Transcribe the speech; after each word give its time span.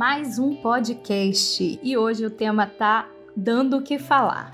mais 0.00 0.38
um 0.38 0.54
podcast 0.54 1.78
e 1.82 1.94
hoje 1.94 2.24
o 2.24 2.30
tema 2.30 2.66
tá 2.66 3.06
dando 3.36 3.76
o 3.76 3.82
que 3.82 3.98
falar. 3.98 4.50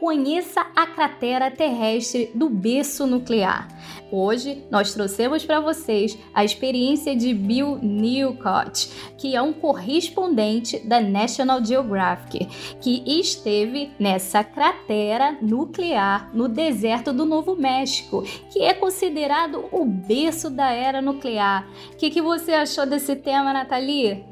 Conheça 0.00 0.64
a 0.74 0.86
cratera 0.86 1.50
terrestre 1.50 2.30
do 2.34 2.48
berço 2.48 3.06
nuclear. 3.06 3.68
Hoje 4.10 4.64
nós 4.70 4.94
trouxemos 4.94 5.44
para 5.44 5.60
vocês 5.60 6.18
a 6.32 6.42
experiência 6.42 7.14
de 7.14 7.34
Bill 7.34 7.78
Newcott, 7.82 8.90
que 9.18 9.36
é 9.36 9.42
um 9.42 9.52
correspondente 9.52 10.78
da 10.78 11.02
National 11.02 11.62
Geographic, 11.62 12.46
que 12.80 13.02
esteve 13.20 13.90
nessa 13.98 14.42
cratera 14.42 15.36
nuclear 15.42 16.30
no 16.32 16.48
deserto 16.48 17.12
do 17.12 17.26
Novo 17.26 17.54
México, 17.54 18.22
que 18.50 18.62
é 18.62 18.72
considerado 18.72 19.66
o 19.70 19.84
berço 19.84 20.48
da 20.48 20.72
era 20.72 21.02
nuclear. 21.02 21.68
O 21.92 21.96
que, 21.96 22.08
que 22.08 22.22
você 22.22 22.52
achou 22.52 22.86
desse 22.86 23.14
tema, 23.16 23.52
Nathalie? 23.52 24.24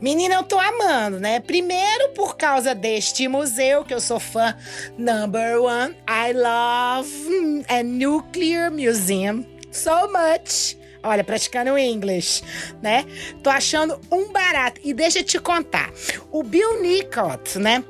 Menina, 0.00 0.36
eu 0.36 0.42
tô 0.42 0.58
amando, 0.58 1.18
né? 1.18 1.40
Primeiro 1.40 2.10
por 2.10 2.36
causa 2.36 2.74
deste 2.74 3.28
museu, 3.28 3.84
que 3.84 3.94
eu 3.94 4.00
sou 4.00 4.20
fã 4.20 4.56
number 4.96 5.60
one. 5.60 5.96
I 6.08 6.32
love 6.32 7.64
a 7.68 7.82
nuclear 7.82 8.70
museum 8.70 9.44
so 9.72 10.08
much. 10.08 10.76
Olha, 11.02 11.22
praticando 11.22 11.72
o 11.72 11.78
inglês, 11.78 12.42
né? 12.82 13.04
Tô 13.42 13.48
achando 13.48 14.00
um 14.10 14.32
barato. 14.32 14.80
E 14.82 14.92
deixa 14.92 15.20
eu 15.20 15.24
te 15.24 15.38
contar. 15.38 15.92
O 16.32 16.42
Bill 16.42 16.82
Nicott, 16.82 17.58
né? 17.58 17.84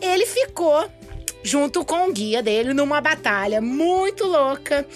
Ele 0.00 0.24
ficou 0.24 0.88
junto 1.42 1.84
com 1.84 2.08
o 2.08 2.12
guia 2.12 2.42
dele 2.42 2.74
numa 2.74 3.00
batalha 3.00 3.60
muito 3.60 4.26
louca 4.26 4.86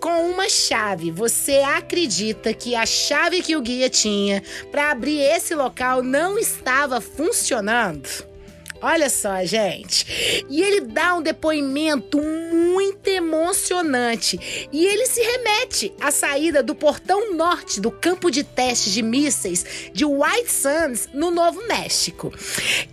com 0.00 0.30
uma 0.30 0.48
chave. 0.48 1.10
Você 1.10 1.58
acredita 1.58 2.54
que 2.54 2.74
a 2.74 2.86
chave 2.86 3.42
que 3.42 3.56
o 3.56 3.60
guia 3.60 3.90
tinha 3.90 4.42
para 4.70 4.90
abrir 4.90 5.20
esse 5.20 5.54
local 5.54 6.02
não 6.02 6.38
estava 6.38 7.00
funcionando? 7.00 8.29
Olha 8.82 9.10
só, 9.10 9.44
gente. 9.44 10.46
E 10.48 10.62
ele 10.62 10.80
dá 10.80 11.14
um 11.14 11.22
depoimento 11.22 12.18
muito 12.18 13.06
emocionante. 13.08 14.68
E 14.72 14.86
ele 14.86 15.06
se 15.06 15.20
remete 15.20 15.92
à 16.00 16.10
saída 16.10 16.62
do 16.62 16.74
portão 16.74 17.34
norte 17.34 17.80
do 17.80 17.90
campo 17.90 18.30
de 18.30 18.42
testes 18.42 18.92
de 18.92 19.02
mísseis 19.02 19.90
de 19.92 20.04
White 20.04 20.50
Sands, 20.50 21.08
no 21.12 21.30
Novo 21.30 21.66
México. 21.68 22.32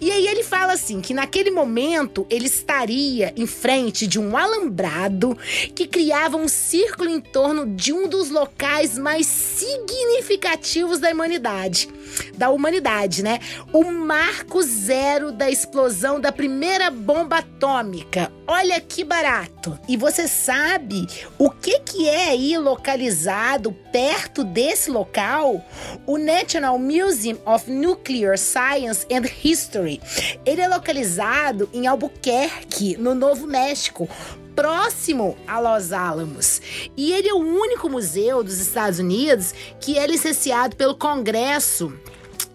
E 0.02 0.12
aí 0.12 0.28
ele 0.28 0.44
fala 0.44 0.74
assim: 0.74 1.00
que 1.00 1.14
naquele 1.14 1.52
momento 1.52 2.28
ele 2.30 2.48
estaria 2.48 3.34
em 3.38 3.48
frente 3.48 4.06
de 4.06 4.20
um 4.20 4.36
alambrado 4.36 5.38
que 5.74 5.88
criava 5.88 6.36
um 6.36 6.50
círculo 6.50 7.10
em 7.10 7.22
torno 7.22 7.66
de 7.66 7.94
um 7.94 8.10
dos 8.10 8.30
locais 8.30 8.98
mais 8.98 9.26
significativos 9.26 11.00
da 11.00 11.12
humanidade. 11.12 11.88
Da 12.36 12.50
humanidade, 12.50 13.24
né? 13.24 13.40
O 13.72 13.84
marco 13.86 14.62
zero 14.62 15.32
da 15.32 15.50
explosão 15.50 15.77
explosão 15.78 16.20
da 16.20 16.32
primeira 16.32 16.90
bomba 16.90 17.38
atômica. 17.38 18.32
Olha 18.48 18.82
que 18.82 19.04
barato! 19.04 19.78
E 19.88 19.96
você 19.96 20.28
sabe 20.28 21.06
o 21.38 21.52
que, 21.52 21.80
que 21.82 22.10
é 22.10 22.30
aí 22.30 22.58
localizado 22.58 23.72
perto 23.92 24.44
desse 24.44 24.90
local? 24.90 25.64
O 26.08 26.18
National 26.18 26.80
Museum 26.80 27.38
of 27.46 27.70
Nuclear 27.70 28.40
Science 28.40 29.06
and 29.12 29.30
History. 29.44 30.02
Ele 30.44 30.62
é 30.62 30.68
localizado 30.68 31.70
em 31.72 31.86
Albuquerque, 31.86 32.98
no 32.98 33.14
Novo 33.14 33.46
México, 33.46 34.10
próximo 34.56 35.38
a 35.46 35.60
Los 35.60 35.94
Alamos. 35.94 36.60
E 36.98 37.14
ele 37.14 37.30
é 37.30 37.34
o 37.34 37.38
único 37.38 37.88
museu 37.88 38.44
dos 38.44 38.60
Estados 38.60 38.98
Unidos 38.98 39.54
que 39.80 40.00
é 40.00 40.08
licenciado 40.08 40.76
pelo 40.76 40.96
Congresso 40.96 41.94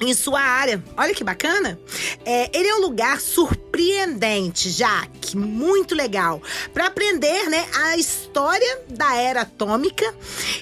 em 0.09 0.15
sua 0.15 0.41
área. 0.41 0.83
Olha 0.97 1.15
que 1.15 1.25
bacana! 1.25 1.79
É, 2.25 2.51
ele 2.57 2.69
é 2.69 2.75
um 2.75 2.81
lugar 2.81 3.21
surpreendente, 3.21 4.71
Jaque, 4.71 5.37
muito 5.37 5.95
legal, 5.95 6.41
para 6.73 6.87
aprender 6.87 7.49
né, 7.49 7.67
a 7.75 7.97
história 7.97 8.81
da 8.89 9.15
era 9.17 9.43
atômica. 9.43 10.15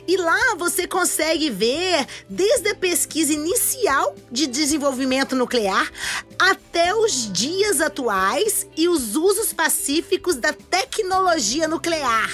E 0.06 0.16
lá 0.16 0.54
você 0.56 0.86
consegue 0.86 1.50
ver 1.50 2.06
desde 2.28 2.70
a 2.70 2.74
pesquisa 2.74 3.32
inicial 3.32 4.14
de 4.30 4.46
desenvolvimento 4.46 5.34
nuclear 5.36 5.90
até 6.38 6.94
os 6.94 7.30
dias 7.30 7.80
atuais 7.80 8.66
e 8.76 8.88
os 8.88 9.14
usos 9.14 9.52
pacíficos 9.52 10.36
da 10.36 10.52
tecnologia 10.52 11.68
nuclear. 11.68 12.30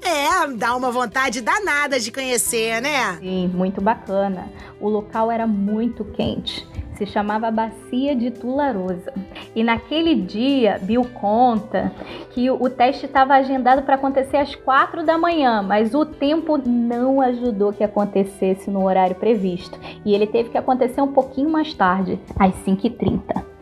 É, 0.00 0.46
dá 0.56 0.74
uma 0.74 0.90
vontade 0.90 1.40
danada 1.40 2.00
de 2.00 2.10
conhecer, 2.10 2.80
né? 2.80 3.18
Sim, 3.20 3.48
muito 3.48 3.80
bacana. 3.80 4.50
O 4.80 4.88
local 4.88 5.30
era 5.30 5.46
muito 5.46 6.04
quente 6.04 6.66
se 6.96 7.06
chamava 7.06 7.50
Bacia 7.50 8.14
de 8.14 8.30
Tularosa. 8.30 9.12
E 9.54 9.62
naquele 9.62 10.14
dia, 10.14 10.78
Bill 10.80 11.04
conta 11.14 11.92
que 12.30 12.50
o 12.50 12.68
teste 12.70 13.06
estava 13.06 13.34
agendado 13.34 13.82
para 13.82 13.94
acontecer 13.96 14.36
às 14.36 14.54
quatro 14.54 15.04
da 15.04 15.18
manhã, 15.18 15.62
mas 15.62 15.94
o 15.94 16.04
tempo 16.04 16.56
não 16.56 17.20
ajudou 17.20 17.72
que 17.72 17.84
acontecesse 17.84 18.70
no 18.70 18.84
horário 18.84 19.16
previsto. 19.16 19.78
E 20.04 20.14
ele 20.14 20.26
teve 20.26 20.50
que 20.50 20.58
acontecer 20.58 21.00
um 21.00 21.12
pouquinho 21.12 21.50
mais 21.50 21.74
tarde, 21.74 22.18
às 22.38 22.54
5h30. 22.64 23.53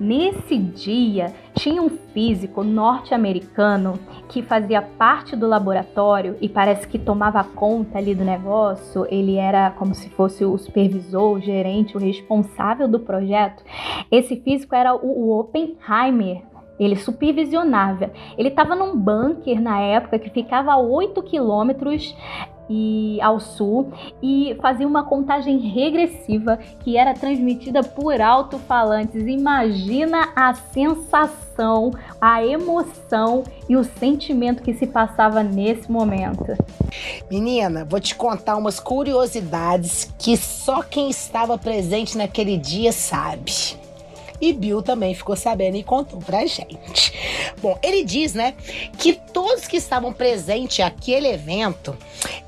Nesse 0.00 0.58
dia, 0.58 1.32
tinha 1.54 1.80
um 1.80 1.90
físico 1.90 2.64
norte-americano 2.64 3.98
que 4.28 4.42
fazia 4.42 4.82
parte 4.82 5.36
do 5.36 5.46
laboratório 5.46 6.36
e 6.40 6.48
parece 6.48 6.88
que 6.88 6.98
tomava 6.98 7.44
conta 7.44 7.98
ali 7.98 8.14
do 8.14 8.24
negócio. 8.24 9.06
Ele 9.10 9.36
era 9.36 9.70
como 9.70 9.94
se 9.94 10.08
fosse 10.10 10.44
o 10.44 10.58
supervisor, 10.58 11.36
o 11.36 11.40
gerente, 11.40 11.96
o 11.96 12.00
responsável 12.00 12.88
do 12.88 12.98
projeto. 12.98 13.62
Esse 14.10 14.36
físico 14.36 14.74
era 14.74 14.94
o 14.94 15.38
Oppenheimer, 15.38 16.42
ele 16.80 16.96
supervisionava. 16.96 18.10
Ele 18.36 18.48
estava 18.48 18.74
num 18.74 18.96
bunker 18.96 19.60
na 19.60 19.80
época 19.80 20.18
que 20.18 20.30
ficava 20.30 20.72
a 20.72 20.78
8 20.78 21.22
quilômetros 21.22 22.16
e 22.72 23.20
ao 23.20 23.38
sul 23.38 23.92
e 24.22 24.56
fazia 24.62 24.88
uma 24.88 25.04
contagem 25.04 25.58
regressiva 25.58 26.58
que 26.80 26.96
era 26.96 27.12
transmitida 27.12 27.82
por 27.82 28.18
alto-falantes. 28.18 29.26
Imagina 29.26 30.30
a 30.34 30.54
sensação, 30.54 31.92
a 32.18 32.42
emoção 32.44 33.44
e 33.68 33.76
o 33.76 33.84
sentimento 33.84 34.62
que 34.62 34.72
se 34.72 34.86
passava 34.86 35.42
nesse 35.42 35.92
momento. 35.92 36.56
Menina, 37.30 37.84
vou 37.84 38.00
te 38.00 38.14
contar 38.14 38.56
umas 38.56 38.80
curiosidades 38.80 40.12
que 40.18 40.36
só 40.36 40.82
quem 40.82 41.10
estava 41.10 41.58
presente 41.58 42.16
naquele 42.16 42.56
dia 42.56 42.92
sabe. 42.92 43.81
E 44.42 44.52
Bill 44.52 44.82
também 44.82 45.14
ficou 45.14 45.36
sabendo 45.36 45.76
e 45.76 45.84
contou 45.84 46.18
pra 46.18 46.44
gente. 46.44 47.12
Bom, 47.62 47.78
ele 47.80 48.02
diz, 48.02 48.34
né, 48.34 48.54
que 48.98 49.12
todos 49.12 49.68
que 49.68 49.76
estavam 49.76 50.12
presentes 50.12 50.84
àquele 50.84 51.28
evento, 51.28 51.96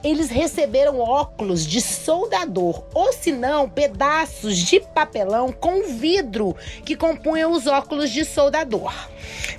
eles 0.03 0.28
receberam 0.28 0.99
óculos 0.99 1.65
de 1.65 1.81
soldador, 1.81 2.82
ou 2.93 3.12
se 3.12 3.31
não, 3.31 3.69
pedaços 3.69 4.59
de 4.59 4.81
papelão 4.81 5.53
com 5.53 5.84
vidro 5.84 6.56
que 6.84 6.97
compunham 6.97 7.53
os 7.53 7.69
óculos 7.69 8.11
de 8.11 8.25
soldador, 8.25 8.93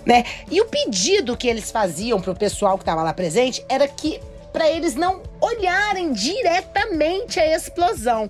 né? 0.06 0.25
E 0.52 0.59
o 0.59 0.66
pedido 0.66 1.38
que 1.38 1.47
eles 1.47 1.72
faziam 1.72 2.19
pro 2.19 2.35
pessoal 2.35 2.78
que 2.78 2.81
estava 2.81 3.02
lá 3.02 3.13
presente 3.13 3.63
era 3.69 3.88
que 3.88 4.19
para 4.55 4.71
eles 4.71 4.95
não 4.95 5.21
olharem 5.41 6.13
diretamente 6.13 7.41
a 7.41 7.57
explosão. 7.57 8.29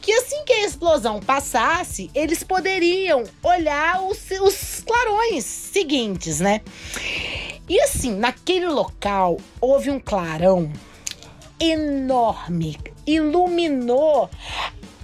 Que 0.00 0.10
assim 0.10 0.42
que 0.46 0.52
a 0.54 0.64
explosão 0.64 1.20
passasse, 1.20 2.10
eles 2.14 2.42
poderiam 2.42 3.24
olhar 3.42 4.02
os, 4.02 4.18
os 4.40 4.82
clarões 4.86 5.44
seguintes, 5.44 6.40
né? 6.40 6.62
E 7.68 7.78
assim, 7.78 8.14
naquele 8.16 8.68
local 8.68 9.36
houve 9.60 9.90
um 9.90 10.00
clarão 10.00 10.72
enorme, 11.60 12.78
iluminou 13.06 14.30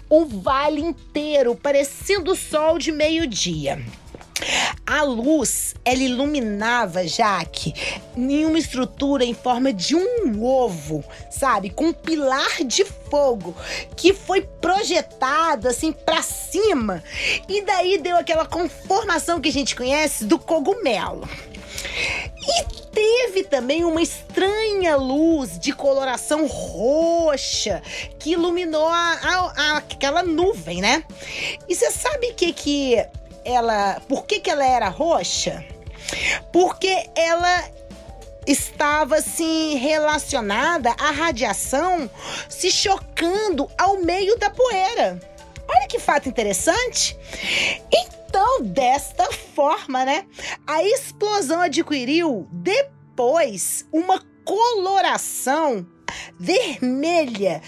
o 0.09 0.25
vale 0.25 0.81
inteiro, 0.81 1.55
parecendo 1.55 2.33
o 2.33 2.37
sol 2.37 2.79
de 2.79 2.91
meio-dia. 2.91 3.85
A 4.87 5.03
luz, 5.05 5.75
ela 5.85 6.03
iluminava 6.03 7.07
Jaque 7.07 7.73
em 8.17 8.45
uma 8.45 8.59
estrutura 8.59 9.25
em 9.25 9.33
forma 9.33 9.73
de 9.73 9.95
um 9.95 10.45
ovo, 10.45 11.05
sabe? 11.31 11.71
Com 11.71 11.87
um 11.87 11.93
pilar 11.93 12.65
de 12.65 12.85
fogo 12.85 13.55
que 13.97 14.13
foi 14.13 14.43
projetado 14.43 15.69
assim 15.69 15.93
para 15.93 16.21
cima 16.21 17.03
e 17.49 17.63
daí 17.63 17.99
deu 17.99 18.17
aquela 18.17 18.45
conformação 18.45 19.41
que 19.41 19.49
a 19.49 19.53
gente 19.53 19.77
conhece 19.77 20.25
do 20.25 20.39
cogumelo. 20.39 21.29
E 22.37 22.65
teve 22.93 23.45
também 23.45 23.85
uma 23.85 24.03
estranha 24.03 24.97
luz 24.97 25.59
de 25.59 25.73
coloração 25.73 26.47
roxa 26.47 27.83
que 28.19 28.33
iluminou 28.33 28.87
a, 28.89 29.13
a, 29.13 29.53
a, 29.57 29.77
aquela 29.79 30.23
nuvem, 30.23 30.81
né? 30.81 31.05
E 31.69 31.75
você 31.75 31.91
sabe 31.91 32.31
o 32.31 32.35
que 32.35 32.53
que 32.53 33.07
ela, 33.45 34.01
por 34.09 34.27
que, 34.27 34.41
que 34.41 34.51
ela 34.51 34.65
era 34.65 34.89
roxa? 34.89 35.65
Porque 36.53 37.09
ela 37.17 37.65
estava 38.47 39.17
assim 39.17 39.77
relacionada 39.77 40.91
à 40.99 41.11
radiação 41.11 42.11
se 42.49 42.71
chocando 42.71 43.71
ao 43.79 43.99
meio 43.99 44.37
da 44.39 44.51
poeira. 44.51 45.21
Olha 45.69 45.87
que 45.87 45.99
fato 45.99 46.29
interessante. 46.29 47.17
Então, 47.91 48.63
desta 48.63 49.31
forma, 49.55 50.05
né, 50.05 50.27
a 50.67 50.83
explosão 50.83 51.61
adquiriu 51.61 52.47
depois 52.51 53.87
uma 53.93 54.23
coloração 54.45 55.87
vermelha 56.39 57.63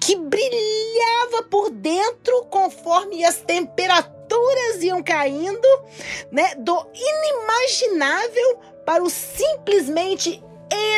que 0.00 0.16
brilhava 0.16 1.42
por 1.50 1.70
dentro 1.70 2.44
conforme 2.44 3.24
as 3.24 3.36
temperaturas 3.36 4.19
iam 4.82 5.02
caindo, 5.02 5.66
né, 6.30 6.54
do 6.56 6.86
inimaginável 6.94 8.60
para 8.84 9.02
o 9.02 9.10
simplesmente 9.10 10.42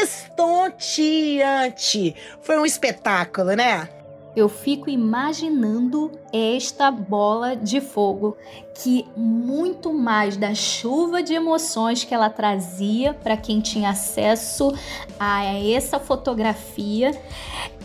estonteante. 0.03 2.17
Foi 2.41 2.59
um 2.59 2.67
espetáculo, 2.67 3.55
né? 3.55 3.89
Eu 4.35 4.49
fico 4.49 4.89
imaginando 4.89 6.11
esta 6.33 6.91
bola 6.91 7.55
de 7.55 7.83
fogo 7.83 8.35
que 8.75 9.07
muito 9.15 9.93
mais 9.93 10.39
da 10.39 10.55
chuva 10.55 11.23
de 11.23 11.35
emoções 11.35 12.03
que 12.03 12.15
ela 12.15 12.31
trazia 12.31 13.13
para 13.13 13.37
quem 13.37 13.61
tinha 13.61 13.91
acesso 13.91 14.73
a 15.21 15.45
essa 15.45 16.01
fotografia, 16.01 17.11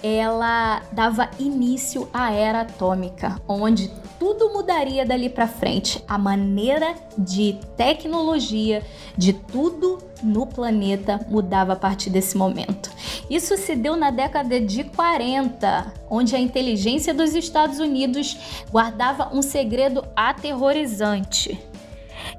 ela 0.04 0.82
dava 0.92 1.30
início 1.40 2.08
à 2.14 2.32
era 2.32 2.62
atômica, 2.62 3.42
onde 3.48 3.92
tudo 4.20 4.52
mudaria 4.52 5.06
dali 5.06 5.30
para 5.30 5.48
frente. 5.48 6.04
A 6.08 6.18
maneira 6.18 6.96
de 7.18 7.60
tecnologia 7.76 8.84
de 9.18 9.34
tudo 9.34 10.00
no 10.24 10.46
planeta 10.46 11.26
mudava 11.30 11.74
a 11.74 11.76
partir 11.76 12.10
desse 12.10 12.38
momento. 12.38 12.92
Isso 13.30 13.58
se 13.58 13.76
deu 13.76 13.96
na 13.96 14.10
década 14.10 14.60
de 14.60 14.84
40, 14.84 15.94
onde 16.10 16.36
a 16.36 16.40
inteligência 16.40 17.14
dos 17.14 17.36
Estados 17.36 17.80
Unidos 17.80 18.38
guardava 18.72 19.30
um 19.34 19.42
segredo 19.42 20.04
aterrorizante. 20.16 21.60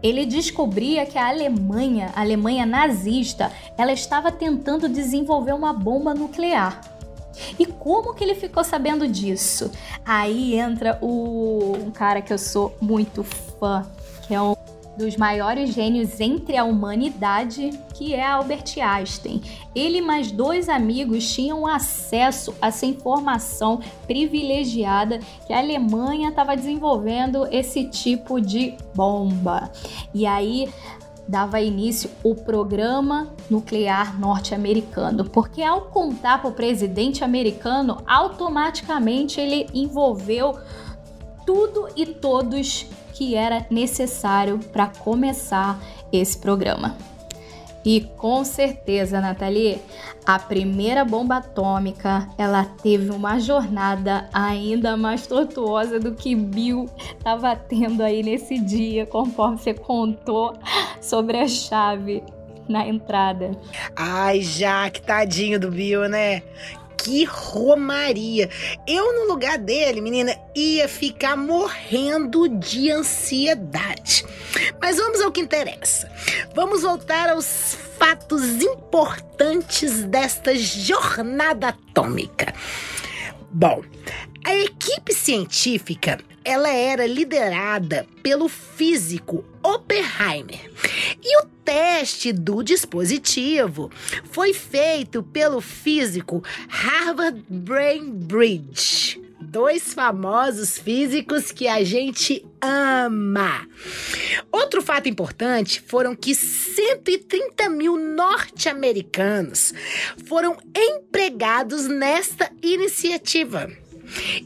Ele 0.03 0.25
descobria 0.25 1.07
que 1.07 1.19
a 1.19 1.29
Alemanha, 1.29 2.11
a 2.15 2.21
Alemanha 2.21 2.65
nazista, 2.65 3.51
ela 3.77 3.93
estava 3.93 4.31
tentando 4.31 4.89
desenvolver 4.89 5.53
uma 5.55 5.73
bomba 5.73 6.15
nuclear. 6.15 6.81
E 7.59 7.67
como 7.67 8.15
que 8.15 8.25
ele 8.25 8.35
ficou 8.35 8.65
sabendo 8.65 9.07
disso? 9.07 9.71
Aí 10.05 10.55
entra 10.55 10.99
o 11.01 11.77
um 11.79 11.91
cara 11.91 12.21
que 12.21 12.33
eu 12.33 12.39
sou 12.39 12.77
muito 12.81 13.23
fã, 13.23 13.87
que 14.27 14.35
é 14.35 14.41
um 14.41 14.57
dos 14.99 15.17
maiores 15.17 15.73
gênios 15.73 16.21
entre 16.21 16.57
a 16.57 16.65
humanidade, 16.65 17.71
que 17.95 18.15
é 18.15 18.27
Albert 18.27 18.65
Einstein. 18.83 19.41
Ele 19.73 19.99
e 19.99 20.03
mais 20.03 20.33
dois 20.33 20.69
amigos 20.69 21.33
tinham 21.33 21.69
acesso 21.69 22.53
a 22.61 22.67
essa 22.67 22.85
informação 22.85 23.81
privilegiada 24.09 25.21
que 25.47 25.53
a 25.53 25.59
Alemanha 25.59 26.31
estava 26.31 26.57
desenvolvendo 26.57 27.47
esse 27.53 27.85
tipo 27.85 28.41
de 28.41 28.77
bomba. 28.93 29.71
E 30.13 30.27
aí 30.27 30.69
dava 31.29 31.61
início 31.61 32.11
o 32.25 32.35
programa 32.35 33.33
nuclear 33.51 34.19
norte-americano, 34.19 35.25
porque 35.25 35.63
ao 35.63 35.83
contar 35.83 36.41
para 36.41 36.51
o 36.51 36.55
presidente 36.55 37.25
americano, 37.25 38.03
automaticamente 38.07 39.41
ele 39.41 39.67
envolveu 39.73 40.59
tudo 41.47 41.89
e 41.97 42.07
todos 42.07 42.87
que 43.15 43.35
era 43.35 43.67
necessário 43.71 44.59
para 44.73 44.87
começar 44.87 45.81
esse 46.13 46.39
programa. 46.39 46.97
E 47.85 48.03
com 48.03 48.45
certeza, 48.45 49.21
Nathalie, 49.21 49.81
a 50.27 50.39
primeira 50.39 51.05
bomba 51.05 51.39
atômica, 51.39 52.29
ela 52.37 52.65
teve 52.65 53.11
uma 53.11 53.39
jornada 53.39 54.29
ainda 54.33 54.97
mais 54.97 55.27
tortuosa 55.27 55.99
do 55.99 56.15
que 56.15 56.35
Bill 56.35 56.85
estava 57.17 57.57
tendo 57.57 58.03
aí 58.03 58.23
nesse 58.23 58.59
dia, 58.59 59.07
conforme 59.07 59.57
você 59.57 59.73
contou 59.73 60.53
sobre 61.01 61.39
a 61.39 61.49
chave 61.49 62.23
na 62.69 62.87
entrada. 62.87 63.51
Ai, 63.97 64.43
Jaque, 64.43 65.01
tadinho 65.01 65.59
do 65.59 65.71
Bill, 65.71 66.09
né? 66.09 66.43
que 66.99 67.25
romaria. 67.25 68.51
Eu, 68.87 69.15
no 69.15 69.33
lugar 69.33 69.57
dele, 69.57 70.01
menina, 70.01 70.37
ia 70.55 70.89
ficar 70.89 71.37
morrendo 71.37 72.49
de 72.49 72.91
ansiedade. 72.91 74.27
Mas 74.81 74.97
vamos 74.99 75.21
ao 75.21 75.33
que 75.33 75.41
interessa. 75.41 76.11
Vamos 76.55 76.83
voltar 76.83 77.31
aos 77.31 77.79
fatos 77.99 78.43
importantes 78.63 80.03
desta 80.05 80.55
jornada 80.57 81.69
atômica. 81.69 82.53
Bom, 83.51 83.83
a 84.45 84.55
equipe 84.55 85.15
científica 85.15 86.19
ela 86.45 86.71
era 86.71 87.07
liderada 87.07 88.07
pelo 88.23 88.49
físico 88.49 89.45
Oppenheimer. 89.63 90.71
E 91.31 91.43
o 91.43 91.47
teste 91.63 92.33
do 92.33 92.63
dispositivo 92.63 93.91
foi 94.31 94.55
feito 94.55 95.23
pelo 95.23 95.61
físico 95.61 96.43
Harvard 96.71 97.45
Brain 97.51 98.11
Bridge. 98.11 99.21
Dois 99.39 99.93
famosos 99.93 100.79
físicos 100.79 101.53
que 101.53 101.69
a 101.69 101.85
gente 101.85 102.47
ama. 102.63 103.69
Outro 104.51 104.81
fato 104.81 105.07
importante 105.07 105.83
foram 105.87 106.17
que 106.17 106.35
130 106.35 107.69
mil 107.69 107.99
norte-americanos 107.99 109.75
foram 110.25 110.57
empregados 110.75 111.87
nesta 111.87 112.51
iniciativa. 112.63 113.71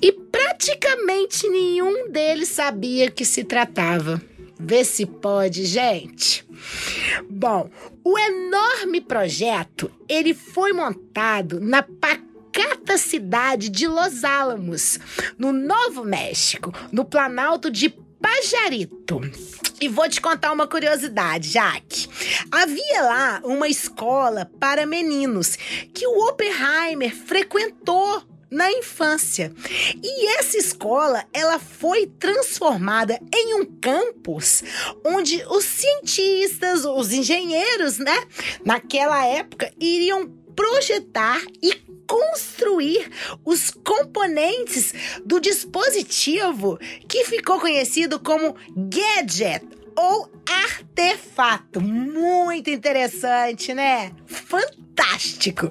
E 0.03 0.11
praticamente 0.11 1.49
nenhum 1.49 2.11
deles 2.11 2.49
sabia 2.49 3.09
que 3.09 3.25
se 3.25 3.45
tratava. 3.45 4.21
Vê 4.65 4.85
se 4.85 5.05
pode, 5.05 5.65
gente. 5.65 6.47
Bom, 7.29 7.69
o 8.05 8.17
enorme 8.17 9.01
projeto, 9.01 9.91
ele 10.09 10.33
foi 10.33 10.73
montado 10.73 11.61
na 11.61 11.83
pacata 11.83 12.97
cidade 12.97 13.69
de 13.69 13.89
Los 13.89 14.23
Alamos, 14.23 15.01
no 15.37 15.53
Novo 15.53 16.05
México, 16.05 16.73
no 16.93 17.05
Planalto 17.05 17.71
de 17.73 17.89
Pajarito. 17.89 19.21
E 19.81 19.89
vou 19.89 20.09
te 20.09 20.21
contar 20.21 20.53
uma 20.53 20.69
curiosidade, 20.69 21.51
Jaque. 21.51 22.09
Havia 22.49 23.03
lá 23.03 23.41
uma 23.43 23.67
escola 23.67 24.49
para 24.61 24.87
meninos 24.87 25.57
que 25.93 26.07
o 26.07 26.29
Oppenheimer 26.29 27.13
frequentou 27.13 28.23
na 28.53 28.71
infância. 28.71 29.51
E 30.03 30.29
essa 30.37 30.59
escola, 30.59 31.25
ela 31.33 31.59
foi 31.59 32.07
transformada 32.07 33.19
em 33.35 33.55
um 33.55 33.65
campus 33.65 34.63
onde 35.05 35.43
os 35.49 35.65
cientistas, 35.65 36.85
os 36.85 37.13
engenheiros, 37.13 37.99
né, 37.99 38.17
naquela 38.65 39.25
época 39.25 39.73
iriam 39.81 40.29
projetar 40.55 41.41
e 41.63 41.73
construir 42.07 43.11
os 43.43 43.71
componentes 43.71 44.93
do 45.25 45.41
dispositivo 45.41 46.79
que 47.09 47.25
ficou 47.25 47.59
conhecido 47.59 48.21
como 48.21 48.55
gadget 48.77 49.82
ou 49.97 50.31
artefato. 50.47 51.81
Muito 51.81 52.71
interessante, 52.71 53.75
né? 53.75 54.13
Fantástico! 54.27 55.71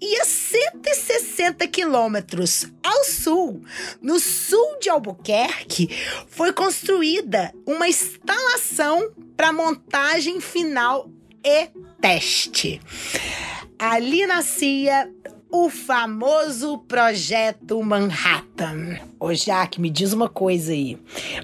E 0.00 0.20
a 0.20 0.24
160 0.24 1.66
quilômetros 1.68 2.66
ao 2.82 3.04
sul, 3.04 3.62
no 4.00 4.18
sul 4.20 4.78
de 4.80 4.88
Albuquerque, 4.88 5.88
foi 6.28 6.52
construída 6.52 7.52
uma 7.66 7.88
instalação 7.88 9.12
para 9.36 9.52
montagem 9.52 10.40
final 10.40 11.10
e 11.44 11.68
teste. 12.00 12.80
Ali 13.78 14.26
nascia 14.26 15.10
o 15.56 15.70
famoso 15.70 16.78
Projeto 16.78 17.80
Manhattan. 17.80 18.98
Ô 19.20 19.32
Jaque, 19.32 19.80
me 19.80 19.88
diz 19.88 20.12
uma 20.12 20.28
coisa 20.28 20.72
aí. 20.72 20.98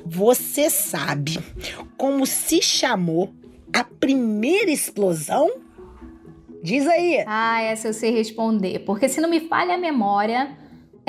Você 0.05 0.69
sabe 0.69 1.38
como 1.97 2.26
se 2.26 2.61
chamou 2.61 3.33
a 3.73 3.85
primeira 3.85 4.69
explosão? 4.69 5.49
Diz 6.61 6.88
aí. 6.88 7.23
Ah, 7.25 7.62
essa 7.62 7.87
eu 7.87 7.95
sei 7.95 8.11
responder. 8.11 8.81
Porque 8.81 9.09
se 9.09 9.21
não 9.21 9.31
me 9.31 9.47
falha 9.47 9.76
a 9.76 9.79
memória, 9.79 10.59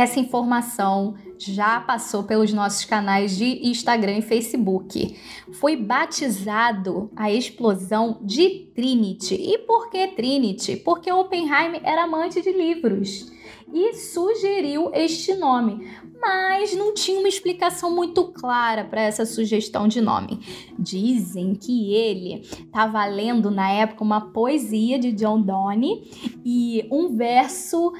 essa 0.01 0.19
informação 0.19 1.15
já 1.37 1.79
passou 1.79 2.23
pelos 2.23 2.51
nossos 2.51 2.85
canais 2.85 3.37
de 3.37 3.67
Instagram 3.67 4.17
e 4.17 4.21
Facebook. 4.21 5.15
Foi 5.53 5.75
batizado 5.75 7.11
a 7.15 7.31
explosão 7.31 8.19
de 8.21 8.71
Trinity. 8.73 9.35
E 9.35 9.59
por 9.59 9.89
que 9.89 10.07
Trinity? 10.07 10.77
Porque 10.77 11.11
Oppenheimer 11.11 11.81
era 11.83 12.03
amante 12.03 12.41
de 12.41 12.51
livros 12.51 13.31
e 13.73 13.93
sugeriu 13.93 14.91
este 14.93 15.33
nome, 15.35 15.87
mas 16.19 16.75
não 16.75 16.93
tinha 16.93 17.19
uma 17.19 17.29
explicação 17.29 17.89
muito 17.95 18.25
clara 18.25 18.83
para 18.83 19.01
essa 19.01 19.25
sugestão 19.25 19.87
de 19.87 20.01
nome. 20.01 20.39
Dizem 20.77 21.55
que 21.55 21.93
ele 21.93 22.41
estava 22.41 23.05
lendo 23.05 23.49
na 23.49 23.71
época 23.71 24.03
uma 24.03 24.21
poesia 24.31 24.99
de 24.99 25.11
John 25.13 25.41
Donne 25.41 26.03
e 26.43 26.85
um 26.91 27.15
verso 27.15 27.93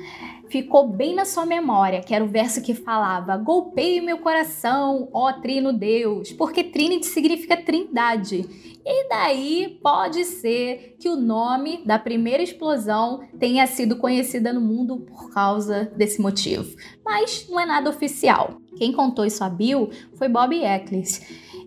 ficou 0.51 0.89
bem 0.89 1.15
na 1.15 1.24
sua 1.24 1.46
memória, 1.46 2.01
que 2.01 2.13
era 2.13 2.24
o 2.24 2.27
verso 2.27 2.62
que 2.62 2.74
falava: 2.74 3.38
Golpeie 3.38 4.01
meu 4.01 4.17
coração, 4.17 5.08
ó 5.13 5.31
Trino 5.31 5.72
Deus, 5.72 6.34
porque 6.34 6.63
Trinity 6.63 7.08
significa 7.08 7.55
trindade. 7.55 8.46
E 8.84 9.08
daí 9.08 9.79
pode 9.81 10.25
ser 10.25 10.96
que 11.00 11.08
o 11.08 11.15
nome 11.15 11.84
da 11.86 12.00
primeira 12.00 12.43
explosão 12.43 13.22
tenha 13.39 13.65
sido 13.67 13.96
conhecida 13.96 14.51
no 14.51 14.60
mundo 14.60 14.98
por 14.98 15.31
causa 15.31 15.91
desse 15.96 16.20
motivo. 16.20 16.75
Mas 17.05 17.48
não 17.48 17.60
é 17.60 17.65
nada 17.65 17.89
oficial. 17.89 18.58
Quem 18.77 18.91
contou 18.91 19.24
isso 19.24 19.43
a 19.43 19.50
Bill 19.50 19.91
foi 20.15 20.27
Bob 20.27 20.55
Eccles. 20.55 21.22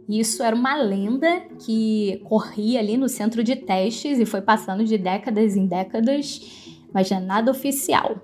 Isso 0.09 0.43
era 0.43 0.55
uma 0.55 0.75
lenda 0.77 1.43
que 1.65 2.21
corria 2.25 2.81
ali 2.81 2.97
no 2.97 3.09
centro 3.09 3.43
de 3.43 3.57
testes 3.57 4.19
e 4.19 4.27
foi 4.27 4.43
passando 4.43 4.85
de 4.85 4.99
décadas 4.99 5.57
em 5.57 5.67
décadas, 5.67 6.64
mas 6.95 7.11
não 7.11 7.19
é 7.19 7.21
nada 7.21 7.51
oficial. 7.51 8.17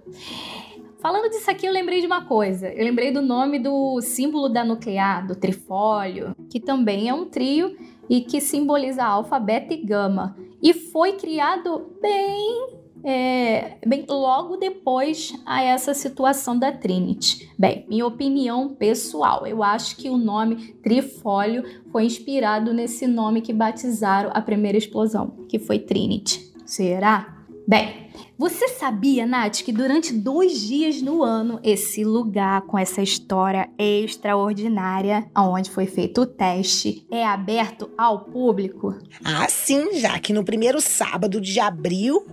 Falando 1.00 1.30
disso 1.30 1.50
aqui, 1.50 1.66
eu 1.66 1.72
lembrei 1.72 2.00
de 2.00 2.06
uma 2.06 2.24
coisa. 2.24 2.68
Eu 2.68 2.84
lembrei 2.84 3.10
do 3.10 3.20
nome 3.20 3.58
do 3.58 4.00
símbolo 4.00 4.48
da 4.48 4.62
nuclear, 4.62 5.26
do 5.26 5.34
trifólio, 5.34 6.36
que 6.48 6.60
também 6.60 7.08
é 7.08 7.14
um 7.14 7.24
trio 7.24 7.76
e 8.08 8.20
que 8.20 8.40
simboliza 8.40 9.02
alfa, 9.02 9.38
beta 9.40 9.74
e 9.74 9.78
gama. 9.78 10.36
E 10.62 10.74
foi 10.74 11.14
criado 11.14 11.90
bem 12.00 12.80
é, 13.02 13.78
bem, 13.86 14.04
logo 14.08 14.56
depois 14.56 15.32
a 15.46 15.62
essa 15.62 15.94
situação 15.94 16.58
da 16.58 16.70
Trinity. 16.70 17.50
Bem, 17.58 17.86
minha 17.88 18.06
opinião 18.06 18.74
pessoal, 18.74 19.46
eu 19.46 19.62
acho 19.62 19.96
que 19.96 20.10
o 20.10 20.18
nome 20.18 20.74
Trifólio 20.82 21.64
foi 21.90 22.04
inspirado 22.04 22.72
nesse 22.72 23.06
nome 23.06 23.40
que 23.40 23.52
batizaram 23.52 24.30
a 24.34 24.42
primeira 24.42 24.76
explosão, 24.76 25.46
que 25.48 25.58
foi 25.58 25.78
Trinity. 25.78 26.52
Será? 26.66 27.38
Bem, 27.66 28.10
você 28.40 28.68
sabia, 28.68 29.26
Nath, 29.26 29.60
que 29.62 29.70
durante 29.70 30.14
dois 30.14 30.58
dias 30.60 31.02
no 31.02 31.22
ano, 31.22 31.60
esse 31.62 32.02
lugar 32.02 32.62
com 32.62 32.78
essa 32.78 33.02
história 33.02 33.68
extraordinária, 33.78 35.30
onde 35.36 35.70
foi 35.70 35.84
feito 35.84 36.22
o 36.22 36.26
teste, 36.26 37.06
é 37.10 37.22
aberto 37.22 37.90
ao 37.98 38.20
público? 38.24 38.96
Ah, 39.22 39.46
sim, 39.46 39.92
já 39.98 40.18
que 40.18 40.32
no 40.32 40.42
primeiro 40.42 40.80
sábado 40.80 41.38
de 41.38 41.60
abril 41.60 42.26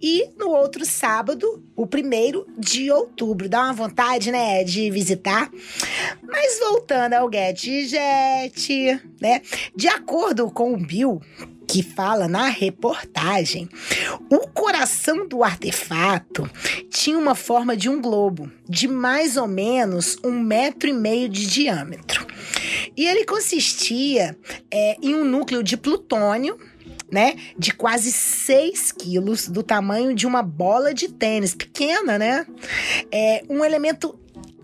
e 0.00 0.30
no 0.38 0.50
outro 0.50 0.86
sábado, 0.86 1.60
o 1.74 1.88
primeiro 1.88 2.46
de 2.56 2.92
outubro. 2.92 3.48
Dá 3.48 3.64
uma 3.64 3.72
vontade, 3.72 4.30
né, 4.30 4.62
de 4.62 4.92
visitar. 4.92 5.50
Mas 6.22 6.60
voltando 6.60 7.14
ao 7.14 7.28
Get 7.32 7.64
Jet, 7.88 9.02
né? 9.20 9.42
De 9.74 9.88
acordo 9.88 10.48
com 10.52 10.72
o 10.72 10.76
Bill, 10.76 11.20
que 11.68 11.82
fala 11.82 12.26
na 12.26 12.48
reportagem, 12.48 13.68
o 14.30 14.48
coração 14.48 15.28
do 15.28 15.44
artefato 15.44 16.50
tinha 16.88 17.18
uma 17.18 17.34
forma 17.34 17.76
de 17.76 17.90
um 17.90 18.00
globo, 18.00 18.50
de 18.66 18.88
mais 18.88 19.36
ou 19.36 19.46
menos 19.46 20.16
um 20.24 20.40
metro 20.40 20.88
e 20.88 20.92
meio 20.94 21.28
de 21.28 21.46
diâmetro. 21.46 22.26
E 22.96 23.06
ele 23.06 23.24
consistia 23.24 24.36
é, 24.70 24.96
em 25.02 25.14
um 25.14 25.24
núcleo 25.24 25.62
de 25.62 25.76
plutônio, 25.76 26.58
né? 27.10 27.36
De 27.56 27.72
quase 27.72 28.10
6 28.10 28.92
quilos, 28.92 29.48
do 29.48 29.62
tamanho 29.62 30.14
de 30.14 30.26
uma 30.26 30.42
bola 30.42 30.92
de 30.92 31.08
tênis, 31.08 31.54
pequena, 31.54 32.18
né? 32.18 32.46
É 33.12 33.42
um 33.48 33.64
elemento 33.64 34.18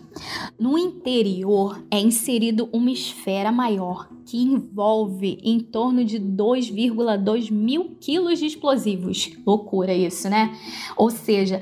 No 0.58 0.76
interior 0.76 1.80
é 1.90 2.00
inserido 2.00 2.68
uma 2.72 2.90
esfera 2.90 3.52
maior 3.52 4.08
que 4.24 4.38
envolve 4.38 5.38
em 5.42 5.60
torno 5.60 6.04
de 6.04 6.18
2,2 6.18 7.50
mil 7.52 7.96
quilos 8.00 8.38
de 8.38 8.46
explosivos. 8.46 9.30
Loucura 9.46 9.92
isso, 9.92 10.28
né? 10.28 10.56
Ou 10.96 11.10
seja, 11.10 11.60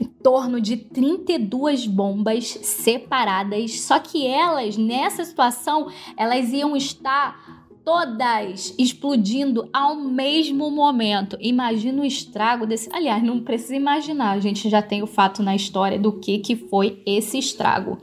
em 0.00 0.04
torno 0.04 0.60
de 0.60 0.76
32 0.76 1.86
bombas 1.86 2.46
separadas, 2.62 3.80
só 3.80 3.98
que 3.98 4.26
elas, 4.26 4.76
nessa 4.76 5.24
situação, 5.24 5.88
elas 6.16 6.52
iam 6.52 6.76
estar 6.76 7.61
todas 7.84 8.74
explodindo 8.78 9.68
ao 9.72 9.96
mesmo 9.96 10.70
momento. 10.70 11.36
Imagina 11.40 12.02
o 12.02 12.04
estrago 12.04 12.66
desse. 12.66 12.88
Aliás, 12.92 13.22
não 13.22 13.40
precisa 13.40 13.76
imaginar, 13.76 14.32
a 14.32 14.40
gente 14.40 14.68
já 14.68 14.80
tem 14.80 15.02
o 15.02 15.06
fato 15.06 15.42
na 15.42 15.54
história 15.54 15.98
do 15.98 16.12
que, 16.12 16.38
que 16.38 16.56
foi 16.56 17.02
esse 17.04 17.38
estrago. 17.38 17.98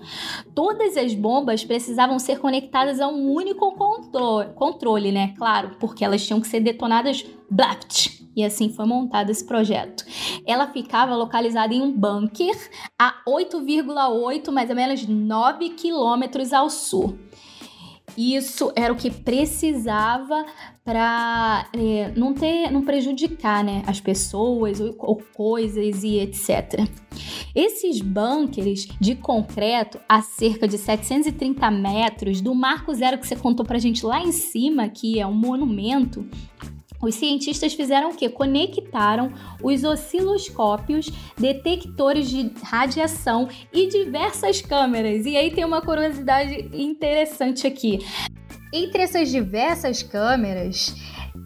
Todas 0.53 0.97
as 0.97 1.13
bombas 1.13 1.63
precisavam 1.63 2.19
ser 2.19 2.39
conectadas 2.39 2.99
a 2.99 3.07
um 3.07 3.31
único 3.31 3.71
controle, 3.73 4.49
controle 4.53 5.11
né? 5.11 5.33
Claro, 5.37 5.77
porque 5.79 6.03
elas 6.03 6.25
tinham 6.25 6.41
que 6.41 6.47
ser 6.47 6.59
detonadas 6.59 7.25
blapt. 7.49 8.19
E 8.35 8.43
assim 8.43 8.69
foi 8.69 8.85
montado 8.85 9.29
esse 9.31 9.45
projeto. 9.45 10.05
Ela 10.45 10.67
ficava 10.67 11.15
localizada 11.15 11.73
em 11.73 11.81
um 11.81 11.91
bunker 11.91 12.55
a 12.97 13.15
8,8, 13.27 14.51
mais 14.51 14.69
ou 14.69 14.75
menos 14.75 15.05
9 15.05 15.69
quilômetros 15.71 16.53
ao 16.53 16.69
sul. 16.69 17.17
Isso 18.19 18.69
era 18.75 18.91
o 18.91 18.97
que 18.97 19.09
precisava 19.09 20.45
para 20.83 21.69
é, 21.73 22.11
não 22.17 22.33
ter, 22.33 22.69
não 22.69 22.81
prejudicar, 22.81 23.63
né, 23.63 23.81
as 23.87 24.01
pessoas 24.01 24.81
ou, 24.81 24.93
ou 24.99 25.23
coisas 25.33 26.03
e 26.03 26.19
etc. 26.19 26.85
Esses 27.55 28.01
bunkers 28.01 28.89
de 28.99 29.15
concreto 29.15 30.01
a 30.09 30.21
cerca 30.21 30.67
de 30.67 30.77
730 30.77 31.71
metros 31.71 32.41
do 32.41 32.53
Marco 32.53 32.93
Zero 32.93 33.17
que 33.17 33.25
você 33.25 33.37
contou 33.37 33.65
pra 33.65 33.79
gente 33.79 34.05
lá 34.05 34.19
em 34.19 34.33
cima, 34.33 34.89
que 34.89 35.17
é 35.17 35.25
um 35.25 35.33
monumento, 35.33 36.27
os 37.01 37.15
cientistas 37.15 37.73
fizeram 37.73 38.09
o 38.09 38.15
que? 38.15 38.27
Conectaram 38.29 39.31
os 39.63 39.83
osciloscópios, 39.83 41.09
detectores 41.37 42.29
de 42.29 42.51
radiação 42.63 43.47
e 43.73 43.87
diversas 43.87 44.61
câmeras. 44.61 45.25
E 45.25 45.37
aí 45.37 45.51
tem 45.51 45.63
uma 45.63 45.81
curiosidade 45.81 46.69
interessante 46.73 47.65
aqui. 47.65 47.99
Entre 48.73 49.01
essas 49.01 49.29
diversas 49.29 50.03
câmeras 50.03 50.93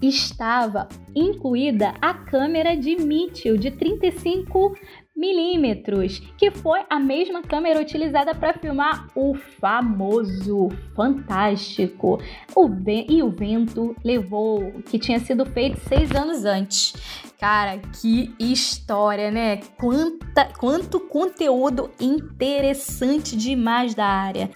estava 0.02 0.90
incluída 1.16 1.94
a 2.02 2.14
câmera 2.14 2.76
de 2.76 2.96
Mitchell 2.98 3.56
de 3.56 3.72
35 3.72 4.76
milímetros, 5.16 6.20
que 6.38 6.50
foi 6.52 6.82
a 6.90 7.00
mesma 7.00 7.42
câmera 7.42 7.80
utilizada 7.80 8.34
para 8.34 8.54
filmar 8.54 9.08
o 9.16 9.36
famoso, 9.60 10.70
fantástico, 10.96 12.20
o 12.56 12.70
e 13.08 13.22
o 13.22 13.30
vento 13.30 13.96
levou, 14.04 14.72
que 14.86 14.98
tinha 14.98 15.20
sido 15.20 15.46
feito 15.46 15.80
seis 15.88 16.12
anos 16.12 16.46
antes. 16.46 16.94
Cara, 17.40 17.78
que 17.78 18.34
história, 18.40 19.30
né? 19.30 19.58
Quanta, 19.80 20.46
quanto 20.58 21.00
conteúdo 21.00 21.92
interessante 22.00 23.36
demais 23.36 23.94
da 23.94 24.06
área. 24.06 24.50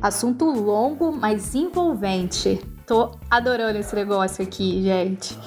Assunto 0.00 0.44
longo, 0.46 1.12
mas 1.12 1.54
envolvente. 1.54 2.60
Tô 2.86 3.12
adorando 3.30 3.78
esse 3.78 3.94
negócio 3.94 4.44
aqui, 4.44 4.82
gente. 4.82 5.38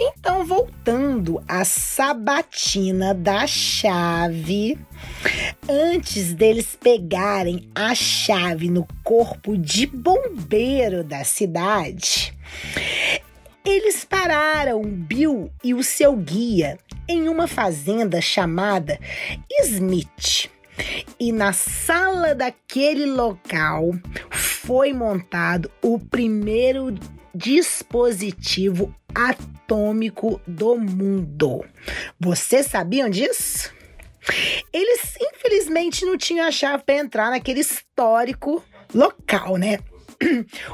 Então, 0.00 0.44
voltando 0.44 1.42
à 1.46 1.64
sabatina 1.64 3.14
da 3.14 3.46
chave, 3.46 4.78
antes 5.68 6.34
deles 6.34 6.76
pegarem 6.80 7.68
a 7.74 7.94
chave 7.94 8.68
no 8.68 8.86
corpo 9.04 9.56
de 9.56 9.86
bombeiro 9.86 11.04
da 11.04 11.24
cidade, 11.24 12.34
Eles 13.64 14.04
pararam 14.04 14.82
Bill 14.82 15.48
e 15.62 15.72
o 15.72 15.84
seu 15.84 16.16
guia 16.16 16.78
em 17.08 17.28
uma 17.28 17.46
fazenda 17.46 18.20
chamada 18.20 18.98
Smith. 19.62 20.50
E 21.18 21.30
na 21.30 21.52
sala 21.52 22.34
daquele 22.34 23.06
local 23.06 23.92
foi 24.30 24.92
montado 24.92 25.70
o 25.80 25.96
primeiro 25.98 26.92
dispositivo 27.34 28.94
atômico 29.14 30.40
do 30.46 30.76
mundo. 30.76 31.64
Vocês 32.18 32.66
sabiam 32.66 33.08
disso? 33.08 33.72
Eles 34.72 35.16
infelizmente 35.20 36.04
não 36.04 36.16
tinham 36.16 36.46
a 36.46 36.52
chave 36.52 36.84
para 36.84 36.96
entrar 36.96 37.30
naquele 37.30 37.60
histórico 37.60 38.64
local, 38.94 39.56
né? 39.56 39.78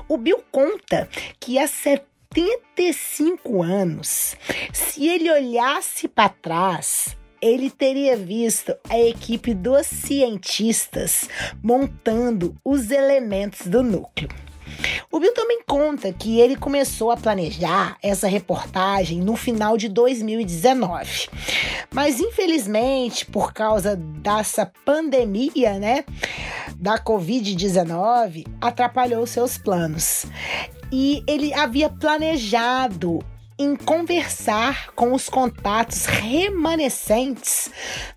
O 0.09 0.19
Bill 0.19 0.45
conta 0.53 1.09
que 1.41 1.59
há 1.59 1.67
75 1.67 3.63
anos, 3.63 4.37
se 4.73 5.07
ele 5.07 5.31
olhasse 5.31 6.07
para 6.07 6.29
trás, 6.29 7.17
ele 7.41 7.71
teria 7.71 8.17
visto 8.17 8.77
a 8.89 8.99
equipe 8.99 9.55
dos 9.55 9.87
cientistas 9.87 11.29
montando 11.63 12.55
os 12.65 12.91
elementos 12.91 13.67
do 13.67 13.83
núcleo. 13.83 14.29
O 15.11 15.19
Bill 15.19 15.35
também 15.35 15.63
conta 15.67 16.13
que 16.13 16.39
ele 16.41 16.57
começou 16.57 17.11
a 17.11 17.17
planejar 17.17 17.97
essa 18.03 18.29
reportagem 18.29 19.21
no 19.21 19.37
final 19.37 19.77
de 19.77 19.89
2019. 19.89 21.29
Mas 21.93 22.21
infelizmente, 22.21 23.27
por 23.27 23.53
causa 23.53 23.97
dessa 23.97 24.71
pandemia, 24.85 25.79
né, 25.79 26.05
da 26.77 26.99
Covid-19, 26.99 28.47
atrapalhou 28.61 29.27
seus 29.27 29.59
planos. 29.59 30.27
E 30.93 31.23
ele 31.27 31.53
havia 31.53 31.91
planejado 31.91 33.21
em 33.59 33.75
conversar 33.75 34.93
com 34.95 35.13
os 35.13 35.29
contatos 35.29 36.07
remanescentes, 36.07 37.71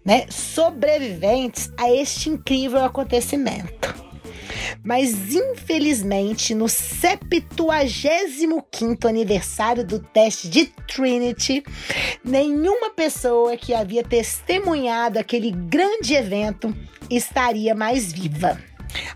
né, 0.05 0.27
sobreviventes 0.29 1.71
a 1.77 1.91
este 1.91 2.29
incrível 2.29 2.83
acontecimento. 2.85 4.10
Mas 4.83 5.33
infelizmente, 5.33 6.55
no 6.55 6.67
75 6.67 9.07
aniversário 9.07 9.85
do 9.85 9.99
teste 9.99 10.49
de 10.49 10.65
Trinity, 10.87 11.63
nenhuma 12.23 12.91
pessoa 12.91 13.57
que 13.57 13.73
havia 13.73 14.03
testemunhado 14.03 15.19
aquele 15.19 15.51
grande 15.51 16.13
evento 16.13 16.73
estaria 17.09 17.75
mais 17.75 18.11
viva. 18.11 18.57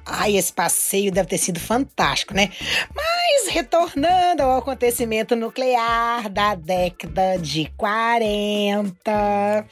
Ai, 0.06 0.38
esse 0.38 0.54
passeio 0.54 1.12
deve 1.12 1.28
ter 1.30 1.38
sido 1.38 1.60
fantástico, 1.60 2.34
né? 2.34 2.50
Mas 2.94 3.48
retornando 3.50 4.44
ao 4.44 4.58
acontecimento 4.58 5.36
nuclear 5.36 6.30
da 6.30 6.56
década 6.56 7.38
de 7.38 7.72
40. 7.78 9.66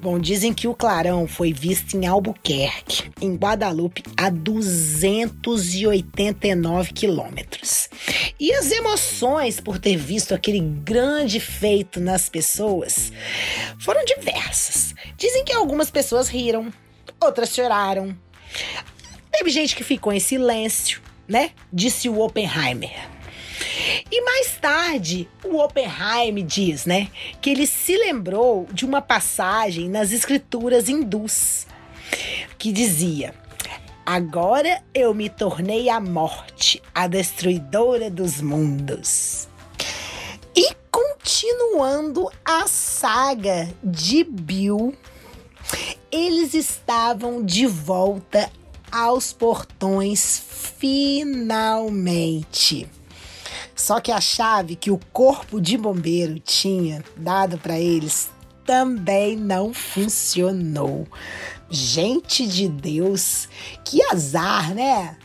Bom, 0.00 0.18
dizem 0.18 0.52
que 0.52 0.66
o 0.66 0.74
clarão 0.74 1.28
foi 1.28 1.52
visto 1.52 1.96
em 1.96 2.06
Albuquerque, 2.06 3.12
em 3.20 3.36
Guadalupe, 3.36 4.02
a 4.16 4.30
289 4.30 6.92
quilômetros. 6.92 7.88
E 8.38 8.52
as 8.52 8.70
emoções 8.70 9.60
por 9.60 9.78
ter 9.78 9.96
visto 9.96 10.34
aquele 10.34 10.60
grande 10.60 11.38
feito 11.38 12.00
nas 12.00 12.28
pessoas 12.28 13.12
foram 13.78 14.04
diversas. 14.04 14.94
Dizem 15.16 15.44
que 15.44 15.52
algumas 15.52 15.90
pessoas 15.90 16.28
riram, 16.28 16.72
outras 17.20 17.54
choraram. 17.54 18.16
Teve 19.32 19.50
gente 19.50 19.74
que 19.74 19.82
ficou 19.82 20.12
em 20.12 20.20
silêncio, 20.20 21.00
né? 21.26 21.50
Disse 21.72 22.08
o 22.08 22.20
Oppenheimer. 22.20 23.08
E 24.10 24.20
mais 24.22 24.58
tarde, 24.60 25.28
o 25.42 25.58
Oppenheimer 25.58 26.44
diz, 26.44 26.84
né, 26.84 27.08
que 27.40 27.50
ele 27.50 27.66
se 27.66 27.96
lembrou 27.96 28.68
de 28.72 28.84
uma 28.84 29.00
passagem 29.00 29.88
nas 29.88 30.12
escrituras 30.12 30.88
hindus 30.88 31.66
que 32.58 32.70
dizia: 32.70 33.34
Agora 34.04 34.82
eu 34.94 35.14
me 35.14 35.28
tornei 35.28 35.88
a 35.88 35.98
morte, 35.98 36.82
a 36.94 37.06
destruidora 37.06 38.10
dos 38.10 38.40
mundos. 38.40 39.48
E 40.54 40.74
continuando 40.90 42.30
a 42.44 42.66
saga 42.68 43.72
de 43.82 44.24
Bill, 44.24 44.94
eles 46.10 46.52
estavam 46.52 47.44
de 47.44 47.66
volta 47.66 48.50
aos 48.92 49.32
portões 49.32 50.40
finalmente. 50.78 52.86
Só 53.74 53.98
que 53.98 54.12
a 54.12 54.20
chave 54.20 54.76
que 54.76 54.90
o 54.90 55.00
corpo 55.12 55.58
de 55.60 55.78
bombeiro 55.78 56.38
tinha 56.38 57.02
dado 57.16 57.58
para 57.58 57.80
eles 57.80 58.30
também 58.64 59.34
não 59.34 59.74
funcionou. 59.74 61.08
Gente 61.70 62.46
de 62.46 62.68
Deus, 62.68 63.48
que 63.84 64.00
azar, 64.12 64.72
né? 64.74 65.16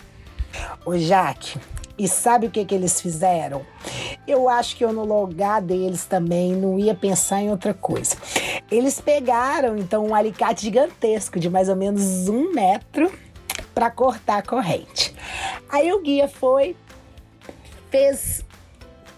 Ô 0.85 0.97
Jaque, 0.97 1.59
e 1.97 2.07
sabe 2.07 2.47
o 2.47 2.51
que, 2.51 2.63
que 2.63 2.73
eles 2.73 3.01
fizeram? 3.01 3.65
Eu 4.27 4.47
acho 4.47 4.75
que 4.75 4.85
eu 4.85 4.93
no 4.93 5.03
lugar 5.03 5.61
deles 5.61 6.05
também 6.05 6.55
não 6.55 6.79
ia 6.79 6.93
pensar 6.93 7.41
em 7.41 7.49
outra 7.49 7.73
coisa. 7.73 8.15
Eles 8.69 9.01
pegaram 9.01 9.77
então 9.77 10.07
um 10.07 10.15
alicate 10.15 10.63
gigantesco 10.63 11.39
de 11.39 11.49
mais 11.49 11.69
ou 11.69 11.75
menos 11.75 12.29
um 12.29 12.53
metro 12.53 13.11
para 13.77 13.91
cortar 13.91 14.39
a 14.39 14.41
corrente. 14.41 15.13
Aí 15.69 15.93
o 15.93 16.01
guia 16.01 16.27
foi, 16.27 16.75
fez 17.91 18.43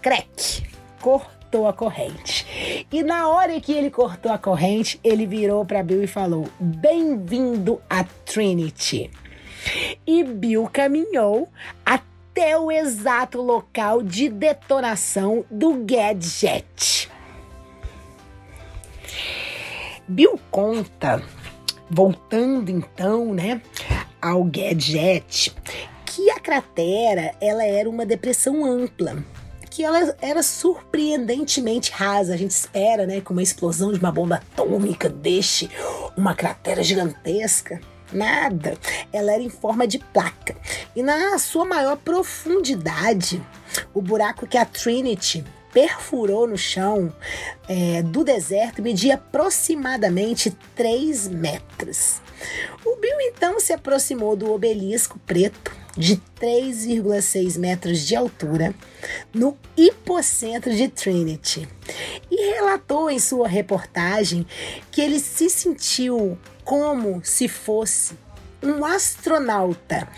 crack, 0.02 0.70
cortou 1.00 1.66
a 1.66 1.72
corrente. 1.72 2.86
E 2.92 3.02
na 3.02 3.26
hora 3.26 3.58
que 3.58 3.72
ele 3.72 3.90
cortou 3.90 4.30
a 4.30 4.36
corrente, 4.36 5.00
ele 5.02 5.24
virou 5.24 5.64
para 5.64 5.82
Bill 5.82 6.02
e 6.02 6.06
falou: 6.06 6.46
Bem-vindo 6.60 7.80
a 7.88 8.04
Trinity. 8.04 9.10
E 10.06 10.22
Bill 10.22 10.68
caminhou 10.70 11.48
até 11.82 12.58
o 12.58 12.70
exato 12.70 13.40
local 13.40 14.02
de 14.02 14.28
detonação 14.28 15.42
do 15.50 15.72
gadget. 15.86 17.10
Bill 20.06 20.38
conta, 20.50 21.22
voltando 21.88 22.70
então, 22.70 23.32
né, 23.32 23.62
ao 24.20 24.44
Gadget 24.44 25.54
que 26.04 26.30
a 26.30 26.40
cratera 26.40 27.34
ela 27.40 27.64
era 27.64 27.88
uma 27.88 28.04
depressão 28.04 28.64
ampla 28.64 29.24
que 29.70 29.84
ela 29.84 30.14
era 30.20 30.42
surpreendentemente 30.42 31.92
rasa. 31.92 32.34
A 32.34 32.36
gente 32.36 32.50
espera, 32.50 33.06
né, 33.06 33.20
que 33.20 33.30
uma 33.30 33.42
explosão 33.42 33.92
de 33.92 34.00
uma 34.00 34.10
bomba 34.10 34.36
atômica 34.36 35.08
deixe 35.08 35.70
uma 36.16 36.34
cratera 36.34 36.82
gigantesca. 36.82 37.80
Nada. 38.12 38.76
Ela 39.12 39.32
era 39.32 39.42
em 39.42 39.48
forma 39.48 39.86
de 39.86 40.00
placa. 40.00 40.56
E 40.96 41.02
na 41.02 41.38
sua 41.38 41.64
maior 41.64 41.96
profundidade, 41.96 43.40
o 43.94 44.02
buraco 44.02 44.46
que 44.46 44.58
a 44.58 44.64
Trinity 44.64 45.44
perfurou 45.72 46.46
no 46.46 46.56
chão 46.56 47.12
é, 47.68 48.02
do 48.02 48.24
deserto 48.24 48.82
media 48.82 49.14
aproximadamente 49.14 50.56
3 50.74 51.28
metros. 51.28 52.20
O 52.84 52.96
Bill 52.96 53.20
então 53.20 53.60
se 53.60 53.72
aproximou 53.72 54.34
do 54.34 54.52
obelisco 54.52 55.18
preto 55.26 55.72
de 55.96 56.16
3,6 56.40 57.58
metros 57.58 58.06
de 58.06 58.14
altura 58.14 58.74
no 59.34 59.56
hipocentro 59.76 60.74
de 60.74 60.88
Trinity 60.88 61.68
e 62.30 62.54
relatou 62.54 63.10
em 63.10 63.18
sua 63.18 63.48
reportagem 63.48 64.46
que 64.90 65.00
ele 65.00 65.18
se 65.18 65.50
sentiu 65.50 66.38
como 66.64 67.20
se 67.24 67.48
fosse 67.48 68.14
um 68.62 68.84
astronauta 68.84 70.08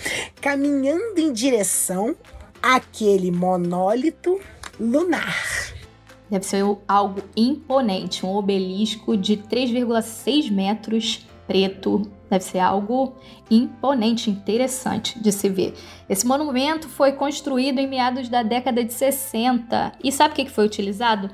caminhando 0.41 1.19
em 1.19 1.33
direção 1.33 2.15
àquele 2.63 3.31
monólito 3.31 4.41
lunar. 4.79 5.37
Deve 6.31 6.47
ser 6.47 6.65
algo 6.89 7.23
imponente, 7.37 8.25
um 8.25 8.35
obelisco 8.35 9.17
de 9.17 9.37
3,6 9.37 10.51
metros 10.51 11.27
preto. 11.47 12.11
Deve 12.31 12.45
ser 12.45 12.61
algo 12.61 13.13
imponente, 13.51 14.31
interessante 14.31 15.21
de 15.21 15.31
se 15.31 15.51
ver. 15.51 15.75
Esse 16.09 16.27
monumento 16.27 16.89
foi 16.89 17.13
construído 17.13 17.79
em 17.79 17.87
meados 17.87 18.31
da 18.31 18.43
década 18.43 18.83
de 18.83 18.95
60. 18.95 19.93
E 20.03 20.11
sabe 20.11 20.33
o 20.33 20.37
que 20.37 20.51
foi 20.51 20.65
utilizado? 20.65 21.31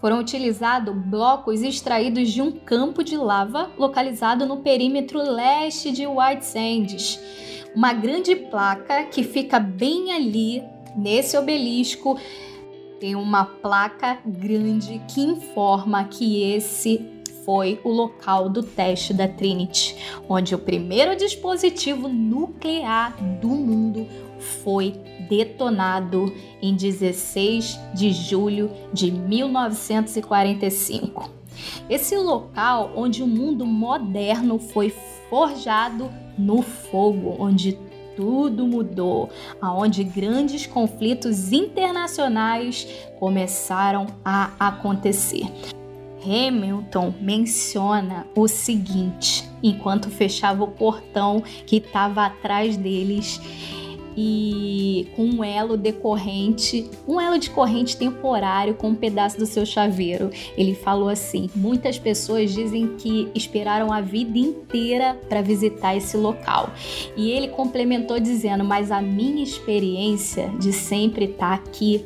Foram 0.00 0.18
utilizados 0.18 0.94
blocos 0.96 1.60
extraídos 1.60 2.30
de 2.30 2.40
um 2.40 2.50
campo 2.50 3.04
de 3.04 3.18
lava 3.18 3.70
localizado 3.76 4.46
no 4.46 4.58
perímetro 4.58 5.20
leste 5.20 5.92
de 5.92 6.06
White 6.06 6.46
Sands. 6.46 7.20
Uma 7.76 7.92
grande 7.92 8.34
placa 8.34 9.04
que 9.04 9.22
fica 9.22 9.60
bem 9.60 10.12
ali 10.12 10.64
nesse 10.96 11.36
obelisco 11.36 12.18
tem 13.00 13.14
uma 13.14 13.44
placa 13.44 14.18
grande 14.26 15.00
que 15.08 15.22
informa 15.22 16.04
que 16.04 16.42
esse 16.42 17.00
foi 17.44 17.80
o 17.82 17.90
local 17.90 18.50
do 18.50 18.62
teste 18.62 19.14
da 19.14 19.26
Trinity, 19.26 19.96
onde 20.28 20.54
o 20.54 20.58
primeiro 20.58 21.16
dispositivo 21.16 22.06
nuclear 22.08 23.16
do 23.40 23.48
mundo 23.48 24.06
foi 24.62 24.92
detonado 25.28 26.32
em 26.60 26.74
16 26.74 27.78
de 27.94 28.12
julho 28.12 28.70
de 28.92 29.10
1945. 29.10 31.30
Esse 31.88 32.14
local 32.16 32.92
onde 32.94 33.22
o 33.22 33.26
mundo 33.26 33.64
moderno 33.66 34.58
foi 34.58 34.90
forjado 35.28 36.10
no 36.38 36.62
fogo, 36.62 37.36
onde 37.38 37.78
tudo 38.16 38.66
mudou, 38.66 39.30
aonde 39.60 40.04
grandes 40.04 40.66
conflitos 40.66 41.52
internacionais 41.52 42.86
começaram 43.18 44.06
a 44.24 44.52
acontecer. 44.58 45.46
Hamilton 46.24 47.14
menciona 47.20 48.26
o 48.36 48.46
seguinte, 48.46 49.48
enquanto 49.62 50.10
fechava 50.10 50.62
o 50.64 50.68
portão 50.68 51.42
que 51.66 51.76
estava 51.76 52.26
atrás 52.26 52.76
deles 52.76 53.40
e 54.16 55.08
com 55.14 55.24
um 55.24 55.44
elo 55.44 55.76
decorrente, 55.76 56.90
um 57.06 57.20
elo 57.20 57.38
de 57.38 57.50
corrente 57.50 57.96
temporário 57.96 58.74
com 58.74 58.88
um 58.88 58.94
pedaço 58.94 59.38
do 59.38 59.46
seu 59.46 59.64
chaveiro. 59.64 60.30
Ele 60.56 60.74
falou 60.74 61.08
assim: 61.08 61.48
muitas 61.54 61.98
pessoas 61.98 62.52
dizem 62.52 62.96
que 62.96 63.28
esperaram 63.34 63.92
a 63.92 64.00
vida 64.00 64.38
inteira 64.38 65.18
para 65.28 65.42
visitar 65.42 65.96
esse 65.96 66.16
local. 66.16 66.70
E 67.16 67.30
ele 67.30 67.48
complementou 67.48 68.18
dizendo: 68.18 68.64
mas 68.64 68.90
a 68.90 69.00
minha 69.00 69.42
experiência 69.42 70.48
de 70.58 70.72
sempre 70.72 71.26
estar 71.26 71.50
tá 71.50 71.54
aqui, 71.54 72.04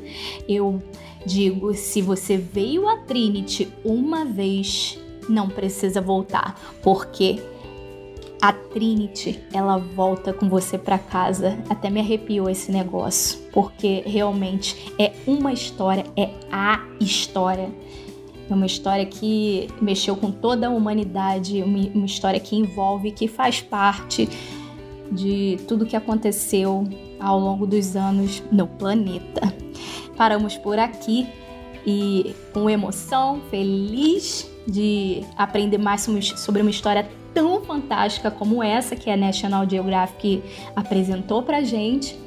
eu 0.49 0.83
digo, 1.27 1.75
se 1.75 2.03
você 2.03 2.37
veio 2.37 2.89
a 2.89 2.99
Trinity 2.99 3.69
uma 3.85 4.25
vez, 4.25 4.99
não 5.29 5.49
precisa 5.49 6.01
voltar, 6.01 6.61
porque 6.83 7.41
a 8.45 8.53
Trinity, 8.53 9.41
ela 9.55 9.79
volta 9.79 10.31
com 10.31 10.51
você 10.51 10.77
para 10.77 10.99
casa. 10.99 11.59
Até 11.71 11.89
me 11.89 11.99
arrepiou 11.99 12.51
esse 12.51 12.71
negócio, 12.71 13.39
porque 13.51 14.03
realmente 14.05 14.93
é 14.99 15.15
uma 15.27 15.51
história, 15.51 16.05
é 16.15 16.29
a 16.53 16.79
história. 17.01 17.71
É 18.51 18.53
uma 18.53 18.67
história 18.67 19.07
que 19.07 19.69
mexeu 19.81 20.15
com 20.15 20.31
toda 20.31 20.67
a 20.67 20.71
humanidade, 20.71 21.63
uma 21.63 22.05
história 22.05 22.39
que 22.39 22.55
envolve, 22.55 23.13
que 23.13 23.27
faz 23.27 23.63
parte 23.63 24.29
de 25.11 25.59
tudo 25.67 25.87
que 25.87 25.97
aconteceu 25.97 26.87
ao 27.19 27.41
longo 27.41 27.67
dos 27.67 27.97
anos 27.97 28.43
no 28.53 28.67
planeta. 28.67 29.41
Paramos 30.19 30.59
por 30.59 30.79
aqui 30.79 31.27
e 31.87 32.37
com 32.53 32.69
emoção, 32.69 33.41
feliz 33.51 34.51
de 34.69 35.23
aprender 35.35 35.79
mais 35.79 36.07
sobre 36.37 36.61
uma 36.61 36.71
história 36.71 37.09
tão 37.33 37.54
fantástica 37.67 38.31
como 38.31 38.63
essa 38.63 38.95
que 38.95 39.11
a 39.11 39.17
National 39.17 39.69
Geographic 39.69 40.43
apresentou 40.75 41.43
pra 41.43 41.63
gente. 41.63 42.19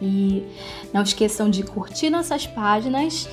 E 0.00 0.44
não 0.92 1.02
esqueçam 1.02 1.50
de 1.50 1.62
curtir 1.64 2.08
nossas 2.08 2.46
páginas, 2.46 3.28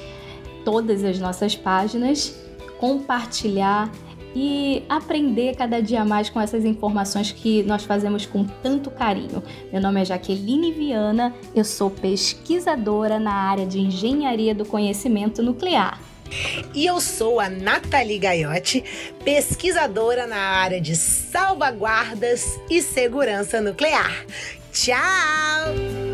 todas 0.63 1.04
as 1.04 1.19
nossas 1.19 1.56
páginas, 1.56 2.36
compartilhar 2.80 3.91
e 4.36 4.84
aprender 4.89 5.56
cada 5.56 5.82
dia 5.82 6.04
mais 6.04 6.30
com 6.30 6.41
essas 6.41 6.65
informações 6.65 7.32
que 7.32 7.63
nós 7.63 7.86
fazemos 7.86 8.26
com 8.26 8.43
tanto 8.43 8.91
carinho. 8.91 9.41
Meu 9.71 9.82
nome 9.82 10.02
é 10.02 10.06
Jaqueline 10.06 10.74
Viana, 10.74 11.34
eu 11.56 11.63
sou 11.63 11.89
pesquisadora 11.89 13.17
na 13.17 13.34
área 13.34 13.65
de 13.65 13.80
engenharia 13.80 14.54
do 14.54 14.65
conhecimento 14.65 15.41
nuclear. 15.41 16.00
E 16.73 16.85
eu 16.85 16.99
sou 16.99 17.39
a 17.39 17.49
Nathalie 17.49 18.19
Gaiotti, 18.19 18.83
pesquisadora 19.23 20.27
na 20.27 20.38
área 20.38 20.81
de 20.81 20.95
salvaguardas 20.95 22.59
e 22.69 22.81
segurança 22.81 23.61
nuclear. 23.61 24.25
Tchau! 24.71 26.05